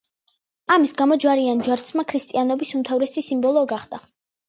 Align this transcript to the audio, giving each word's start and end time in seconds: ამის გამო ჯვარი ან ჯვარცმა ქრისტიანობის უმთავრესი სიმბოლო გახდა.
ამის 0.75 0.93
გამო 1.01 1.19
ჯვარი 1.27 1.45
ან 1.53 1.63
ჯვარცმა 1.69 2.07
ქრისტიანობის 2.15 2.75
უმთავრესი 2.83 3.29
სიმბოლო 3.31 3.69
გახდა. 3.77 4.07